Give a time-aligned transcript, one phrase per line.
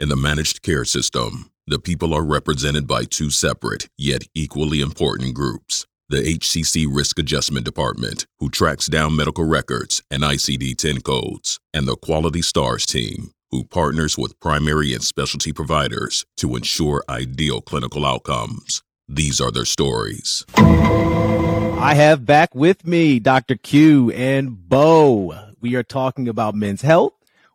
[0.00, 5.34] In the managed care system, the people are represented by two separate, yet equally important
[5.34, 11.60] groups the HCC Risk Adjustment Department, who tracks down medical records and ICD 10 codes,
[11.74, 17.60] and the Quality Stars team, who partners with primary and specialty providers to ensure ideal
[17.60, 18.82] clinical outcomes.
[19.06, 20.44] These are their stories.
[20.56, 23.54] I have back with me Dr.
[23.54, 25.52] Q and Bo.
[25.60, 27.12] We are talking about men's health.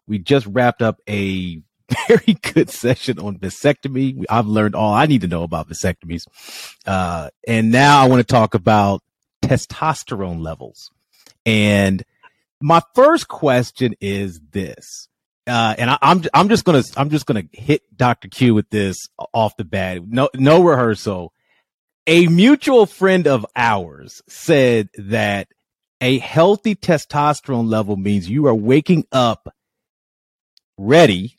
[0.08, 1.62] We just wrapped up a
[2.08, 4.24] very good session on vasectomy.
[4.30, 6.24] I've learned all I need to know about vasectomies.
[6.86, 9.02] Uh, and now I want to talk about
[9.44, 10.90] testosterone levels.
[11.46, 12.04] And
[12.62, 15.08] my first question is this.
[15.48, 18.30] Uh, and I, am I'm, I'm just gonna I'm just gonna hit Dr.
[18.30, 18.98] Q with this
[19.32, 20.02] off the bat.
[20.08, 21.32] No no rehearsal.
[22.08, 25.48] A mutual friend of ours said that
[26.02, 29.54] a healthy testosterone level means you are waking up
[30.78, 31.38] ready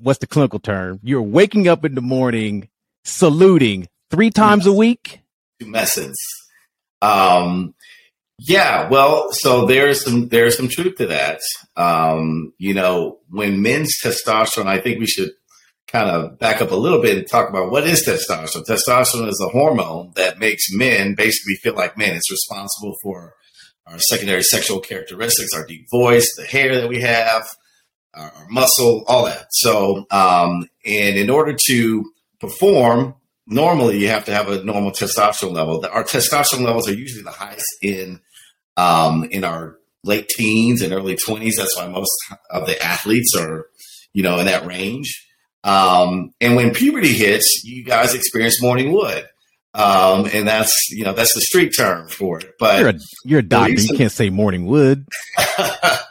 [0.00, 1.00] what's the clinical term?
[1.02, 2.68] You're waking up in the morning
[3.04, 5.20] saluting three times a week.
[5.60, 6.14] Tumescence.
[7.02, 7.74] Um,
[8.38, 11.40] yeah, well, so there's some there's some truth to that.
[11.76, 15.30] Um, you know, when men's testosterone, I think we should
[15.86, 18.66] kind of back up a little bit and talk about what is testosterone.
[18.66, 22.14] Testosterone is a hormone that makes men basically feel like men.
[22.14, 23.34] It's responsible for
[23.86, 27.46] our secondary sexual characteristics, our deep voice, the hair that we have,
[28.16, 29.46] our, muscle, all that.
[29.50, 32.04] So, um, and in order to
[32.40, 33.14] perform,
[33.46, 35.84] normally you have to have a normal testosterone level.
[35.90, 38.20] Our testosterone levels are usually the highest in
[38.76, 41.56] um, in our late teens and early twenties.
[41.56, 42.12] That's why most
[42.50, 43.66] of the athletes are,
[44.12, 45.22] you know, in that range.
[45.64, 49.26] Um, and when puberty hits, you guys experience morning wood.
[49.74, 52.52] Um, and that's you know that's the street term for it.
[52.58, 55.06] But you're a, you're a doctor, you can't say morning wood.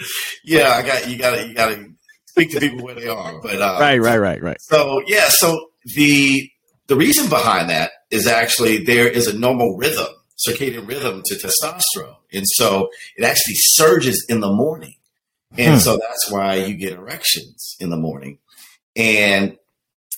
[0.44, 1.18] yeah, I got you.
[1.18, 1.90] Got to you got to
[2.26, 3.40] speak to people where they are.
[3.40, 4.60] But uh, right, right, right, right.
[4.60, 6.50] So yeah, so the
[6.86, 10.08] the reason behind that is actually there is a normal rhythm,
[10.46, 14.94] circadian rhythm to testosterone, and so it actually surges in the morning,
[15.56, 15.80] and hmm.
[15.80, 18.38] so that's why you get erections in the morning,
[18.96, 19.56] and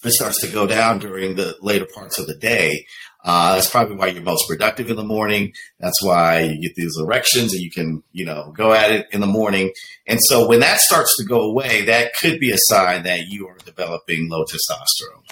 [0.03, 2.87] it starts to go down during the later parts of the day.
[3.23, 5.53] Uh, that's probably why you're most productive in the morning.
[5.79, 9.21] That's why you get these erections and you can, you know, go at it in
[9.21, 9.73] the morning.
[10.07, 13.47] And so when that starts to go away, that could be a sign that you
[13.47, 15.31] are developing low testosterone.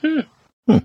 [0.00, 0.20] Hmm.
[0.66, 0.78] hmm.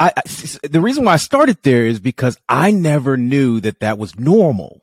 [0.00, 0.22] I, I,
[0.66, 4.82] the reason why I started there is because I never knew that that was normal.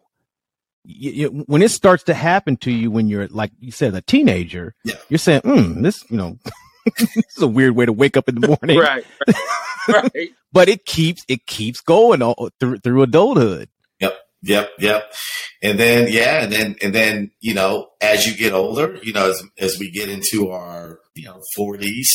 [0.86, 4.02] You, you, when it starts to happen to you when you're like you said a
[4.02, 4.96] teenager, yeah.
[5.08, 6.38] you're saying, hmm, "This, you know,
[6.98, 9.06] this is a weird way to wake up in the morning." right.
[9.28, 9.36] right.
[10.54, 13.70] but it keeps it keeps going all, through through adulthood.
[14.00, 14.18] Yep.
[14.44, 14.70] Yep.
[14.80, 15.14] Yep.
[15.62, 19.30] And then yeah, and then and then you know as you get older, you know
[19.30, 22.12] as as we get into our you know forties,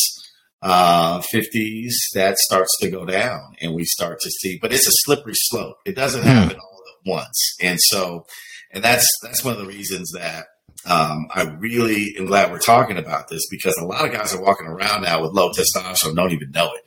[0.62, 4.58] uh, fifties, that starts to go down, and we start to see.
[4.60, 5.76] But it's a slippery slope.
[5.84, 6.28] It doesn't hmm.
[6.28, 8.26] happen all at once, and so
[8.70, 10.46] and that's that's one of the reasons that
[10.86, 14.42] um, I really am glad we're talking about this because a lot of guys are
[14.42, 16.84] walking around now with low testosterone, don't even know it.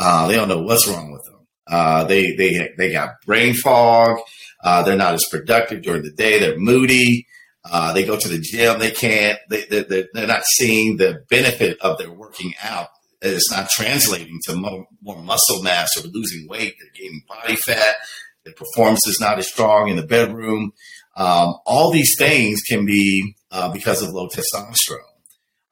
[0.00, 1.46] Uh, they don't know what's wrong with them.
[1.66, 4.18] Uh, they they they got brain fog.
[4.64, 6.38] Uh, they're not as productive during the day.
[6.38, 7.26] They're moody.
[7.70, 8.78] Uh, they go to the gym.
[8.78, 9.38] They can't.
[9.50, 12.88] They, they they're not seeing the benefit of their working out.
[13.20, 16.76] It's not translating to more, more muscle mass or losing weight.
[16.80, 17.96] They're gaining body fat.
[18.44, 20.72] Their performance is not as strong in the bedroom.
[21.16, 25.09] Um, all these things can be uh, because of low testosterone.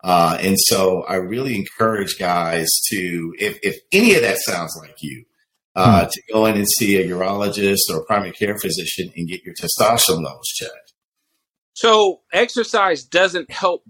[0.02, 4.96] Uh, and so I really encourage guys to, if, if any of that sounds like
[5.02, 5.24] you,
[5.74, 6.10] uh, hmm.
[6.10, 9.54] to go in and see a urologist or a primary care physician and get your
[9.54, 10.92] testosterone levels checked.
[11.74, 13.84] So exercise doesn't help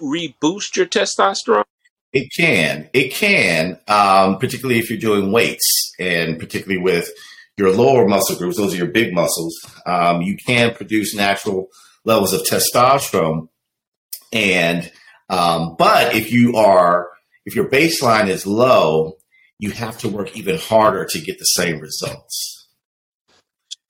[0.00, 1.64] reboost your testosterone?
[2.12, 2.88] It can.
[2.94, 7.10] It can, um, particularly if you're doing weights and particularly with
[7.58, 9.54] your lower muscle groups, those are your big muscles.
[9.84, 11.68] Um, you can produce natural
[12.04, 13.48] levels of testosterone.
[14.32, 14.90] And
[15.28, 17.08] um, but if you are,
[17.44, 19.16] if your baseline is low,
[19.58, 22.68] you have to work even harder to get the same results.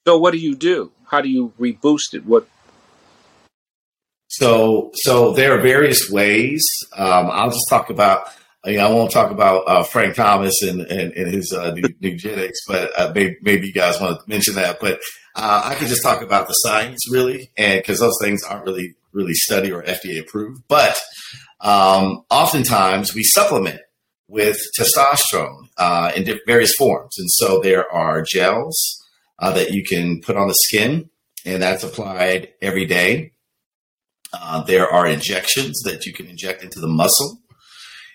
[0.06, 0.92] So what do you do?
[1.06, 2.24] How do you reboost it?
[2.24, 2.48] What?
[4.28, 6.64] So, so there are various ways.
[6.96, 8.28] Um, I'll just talk about.
[8.64, 12.50] I, mean, I won't talk about uh, Frank Thomas and, and, and his uh, Nugenix,
[12.66, 14.80] but uh, maybe, maybe, you guys want to mention that.
[14.80, 15.00] But
[15.36, 18.96] uh, I can just talk about the science, really, and because those things aren't really
[19.12, 20.62] really study or FDA approved.
[20.68, 20.98] But
[21.60, 23.80] um, oftentimes we supplement
[24.28, 27.16] with testosterone uh, in various forms.
[27.18, 28.78] And so there are gels
[29.38, 31.08] uh, that you can put on the skin,
[31.44, 33.32] and that's applied every day.
[34.32, 37.40] Uh, there are injections that you can inject into the muscle,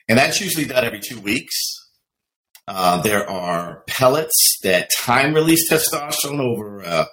[0.08, 1.56] and that's usually done every two weeks.
[2.68, 7.08] Uh, there are pellets that time release testosterone over a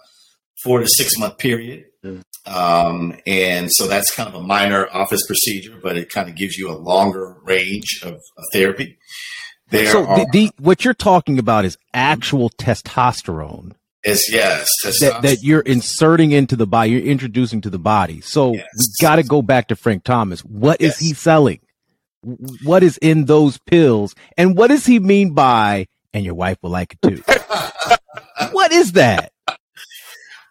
[0.63, 1.87] four to six month period.
[2.05, 2.23] Mm.
[2.51, 6.57] Um, and so that's kind of a minor office procedure, but it kind of gives
[6.59, 8.99] you a longer range of, of therapy.
[9.69, 13.75] There so are, the, the, what you're talking about is actual testosterone.
[14.03, 14.67] Is yes,
[15.01, 18.23] that, that you're inserting into the body, you're introducing to the body.
[18.23, 18.67] So yes.
[18.77, 20.41] we got to go back to Frank Thomas.
[20.41, 20.95] What yes.
[20.95, 21.61] is he selling?
[22.65, 25.87] What is in those pills, and what does he mean by?
[26.15, 27.23] And your wife will like it too.
[28.53, 29.33] what is that?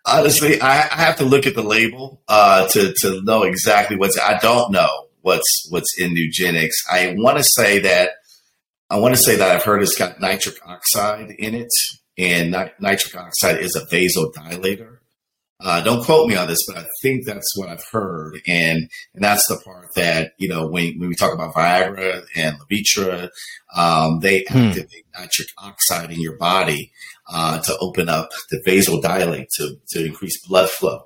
[0.05, 4.17] Honestly, I, I, have to look at the label uh, to to know exactly what's.
[4.17, 6.71] I don't know what's what's in Nugenix.
[6.91, 8.11] I want to say that
[8.89, 11.71] I want to say that I've heard it's got nitric oxide in it,
[12.17, 14.97] and nitric oxide is a vasodilator.
[15.61, 19.23] Uh, don't quote me on this, but I think that's what I've heard, and and
[19.23, 23.29] that's the part that you know when, when we talk about Viagra and Levitra,
[23.75, 24.57] um, they hmm.
[24.57, 26.93] activate nitric oxide in your body
[27.31, 31.01] uh, to open up the vasodilate to to increase blood flow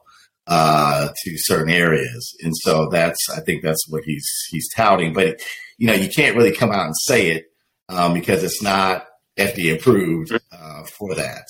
[0.48, 5.14] uh, to certain areas, and so that's I think that's what he's he's touting.
[5.14, 5.42] But
[5.78, 7.46] you know you can't really come out and say it
[7.90, 9.06] um, because it's not
[9.38, 11.46] FDA approved uh, for that.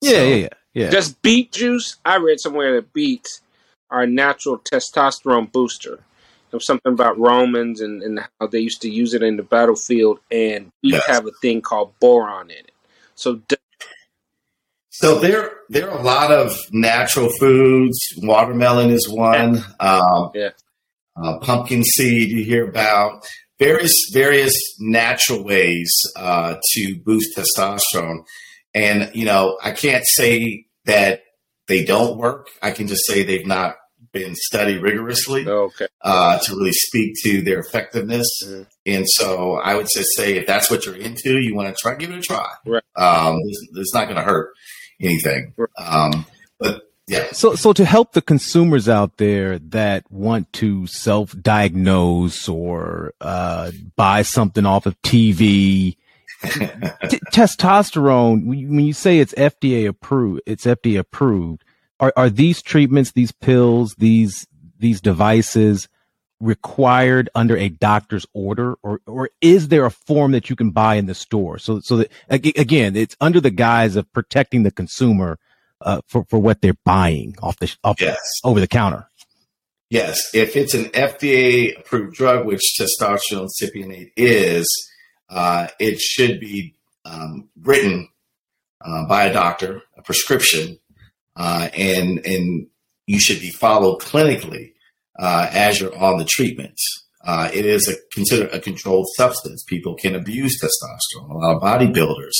[0.00, 0.90] Yeah, so, yeah, yeah, yeah.
[0.90, 1.96] Just beet juice.
[2.04, 3.40] I read somewhere that beets
[3.90, 6.00] are a natural testosterone booster.
[6.50, 9.42] There was something about Romans and, and how they used to use it in the
[9.42, 11.06] battlefield, and beets yes.
[11.06, 12.72] have a thing called boron in it.
[13.14, 13.40] So,
[15.00, 17.98] so there there are a lot of natural foods.
[18.18, 19.64] Watermelon is one.
[19.78, 20.50] Um, yeah.
[21.16, 23.26] Uh, pumpkin seed you hear about
[23.58, 28.24] various various natural ways uh, to boost testosterone.
[28.74, 31.22] And you know, I can't say that
[31.68, 32.48] they don't work.
[32.62, 33.76] I can just say they've not
[34.12, 35.88] been studied rigorously okay.
[36.00, 38.26] uh, to really speak to their effectiveness.
[38.44, 38.62] Mm-hmm.
[38.86, 41.96] And so I would just say if that's what you're into, you want to try,
[41.96, 42.48] give it a try.
[42.64, 42.82] Right.
[42.96, 44.54] Um, it's, it's, not going to hurt
[45.00, 45.54] anything.
[45.78, 46.26] Um,
[46.58, 47.28] but yeah.
[47.32, 54.22] So, so to help the consumers out there that want to self-diagnose or uh, buy
[54.22, 55.96] something off of TV,
[56.42, 58.46] t- testosterone.
[58.46, 61.64] When you say it's FDA approved, it's FDA approved.
[61.98, 64.46] Are are these treatments, these pills, these
[64.78, 65.88] these devices
[66.40, 70.96] required under a doctor's order, or or is there a form that you can buy
[70.96, 71.58] in the store?
[71.58, 75.38] So so that again, it's under the guise of protecting the consumer
[75.80, 78.18] uh, for for what they're buying off the off yes.
[78.42, 79.08] the, over the counter.
[79.88, 84.66] Yes, if it's an FDA approved drug, which testosterone cypionate is,
[85.28, 86.74] uh, it should be
[87.04, 88.08] um, written
[88.84, 90.78] uh, by a doctor, a prescription,
[91.36, 92.66] uh, and and
[93.06, 94.72] you should be followed clinically
[95.18, 96.78] uh, as you're on the treatment.
[97.24, 99.64] Uh, it is a, considered a controlled substance.
[99.64, 101.30] People can abuse testosterone.
[101.30, 102.34] A lot of bodybuilders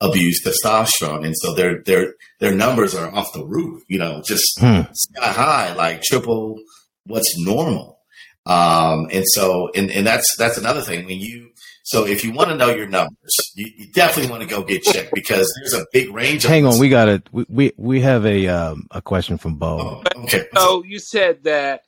[0.00, 3.82] abuse testosterone, and so their their their numbers are off the roof.
[3.88, 4.82] You know, just hmm.
[4.92, 6.60] sky high, like triple
[7.06, 7.98] what's normal.
[8.46, 11.06] Um, and so, and, and that's that's another thing.
[11.06, 11.50] When you
[11.82, 14.82] so if you want to know your numbers, you, you definitely want to go get
[14.82, 16.44] checked because there's a big range.
[16.44, 17.28] Hang on, we got it.
[17.32, 20.02] We, we we have a um, a question from Bo.
[20.16, 20.46] Oh, okay.
[20.54, 21.82] So you said that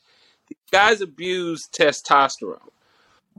[0.71, 2.59] guys abuse testosterone,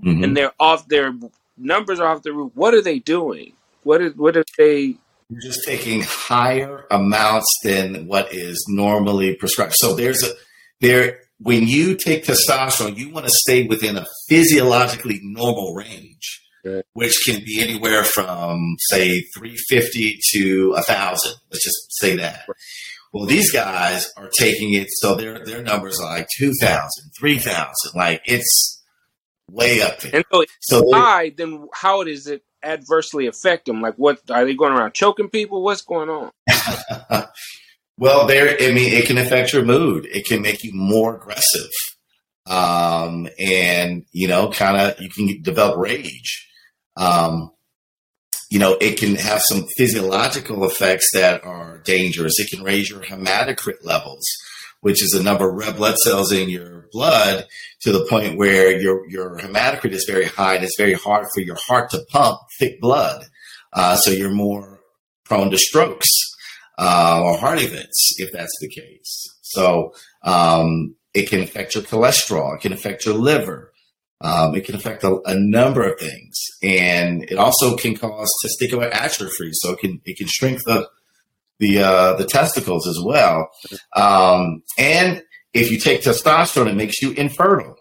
[0.02, 0.24] mm-hmm.
[0.24, 0.88] and they're off.
[0.88, 1.14] Their
[1.58, 2.52] numbers are off the roof.
[2.56, 3.54] What are they doing?
[3.84, 4.96] What is what if they?
[5.30, 9.74] You're just taking higher amounts than what is normally prescribed.
[9.76, 10.34] So there's a
[10.82, 16.84] there when you take testosterone, you want to stay within a physiologically normal range, right.
[16.94, 21.34] which can be anywhere from say 350 to 1,000.
[21.52, 22.44] Let's just say that.
[22.48, 22.58] Right.
[23.14, 27.68] Well, these guys are taking it, so their their numbers are like 2,000, 3,000.
[27.94, 28.82] Like it's
[29.50, 30.16] way up there.
[30.16, 33.82] And so, so high, then does it adversely affect them?
[33.82, 35.62] Like, what are they going around choking people?
[35.64, 36.32] What's going on?
[37.98, 38.58] well, there.
[38.60, 40.08] I mean, it can affect your mood.
[40.12, 41.70] It can make you more aggressive,
[42.48, 46.50] um, and you know, kind of you can develop rage.
[46.98, 47.52] Um,
[48.54, 52.38] you know, it can have some physiological effects that are dangerous.
[52.38, 54.24] It can raise your hematocrit levels,
[54.82, 57.48] which is the number of red blood cells in your blood
[57.82, 61.42] to the point where your, your hematocrit is very high and it's very hard for
[61.42, 63.26] your heart to pump thick blood.
[63.74, 64.82] Uh, so you're more
[65.24, 66.12] prone to strokes
[66.78, 69.36] uh, or heart events if that's the case.
[69.42, 73.73] So um, it can affect your cholesterol, it can affect your liver.
[74.24, 78.90] Um, it can affect a, a, number of things, and it also can cause testicular
[78.90, 79.50] atrophy.
[79.52, 80.88] So it can it can shrink the
[81.60, 83.52] the uh, the testicles as well.
[83.96, 87.76] Um, and if you take testosterone, it makes you infertile.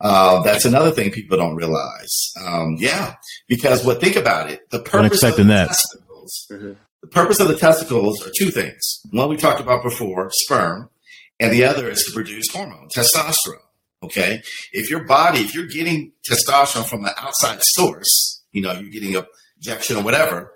[0.00, 2.32] Uh, that's another thing people don't realize.
[2.44, 3.14] Um, yeah,
[3.48, 5.68] because what think about it, the purpose of the that.
[5.68, 6.72] testicles, mm-hmm.
[7.02, 9.00] the purpose of the testicles are two things.
[9.10, 10.90] One we talked about before, sperm,
[11.38, 13.62] and the other is to produce hormone, testosterone.
[14.02, 18.90] Okay, if your body, if you're getting testosterone from an outside source, you know, you're
[18.90, 19.26] getting a
[19.56, 20.52] injection or whatever,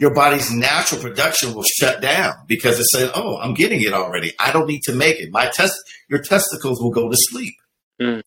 [0.00, 4.32] your body's natural production will shut down because it says, "Oh, I'm getting it already.
[4.38, 7.54] I don't need to make it." My test, your testicles will go to sleep.
[8.00, 8.22] Mm.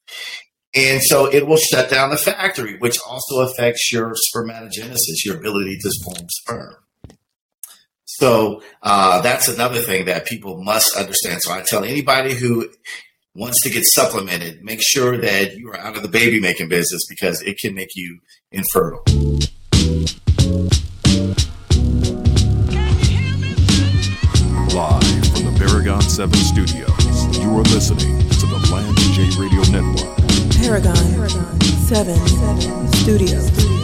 [0.73, 5.77] And so it will shut down the factory, which also affects your spermatogenesis, your ability
[5.79, 6.75] to form sperm.
[8.05, 11.41] So uh, that's another thing that people must understand.
[11.41, 12.69] So I tell anybody who
[13.35, 17.05] wants to get supplemented, make sure that you are out of the baby making business
[17.07, 18.19] because it can make you
[18.51, 19.03] infertile.
[24.73, 30.15] Live from the Paragon 7 studios, you are listening to the Lance J Radio Network.
[30.55, 33.74] Paragon, Paragon 7, 7 Studios.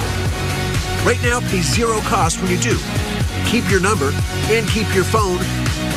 [1.06, 2.78] Right now, pay zero cost when you do.
[3.46, 4.12] Keep your number
[4.50, 5.38] and keep your phone.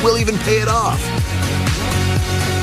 [0.02, 1.02] We'll even pay it off.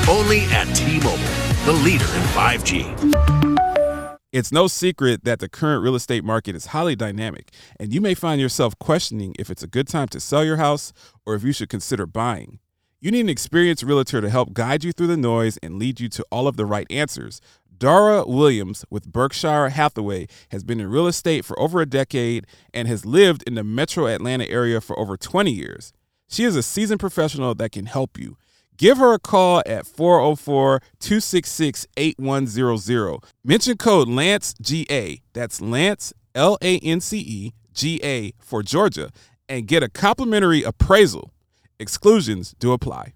[0.08, 4.16] Only at T-Mobile the leader in 5G.
[4.32, 8.14] It's no secret that the current real estate market is highly dynamic, and you may
[8.14, 10.94] find yourself questioning if it's a good time to sell your house
[11.26, 12.58] or if you should consider buying.
[13.02, 16.08] You need an experienced realtor to help guide you through the noise and lead you
[16.08, 17.38] to all of the right answers.
[17.76, 22.88] Dara Williams with Berkshire Hathaway has been in real estate for over a decade and
[22.88, 25.92] has lived in the metro Atlanta area for over 20 years.
[26.28, 28.38] She is a seasoned professional that can help you.
[28.78, 33.18] Give her a call at 404 266 8100.
[33.44, 35.20] Mention code Lance GA.
[35.32, 39.10] that's Lance, L A N C E, G A for Georgia,
[39.48, 41.32] and get a complimentary appraisal.
[41.80, 43.14] Exclusions do apply.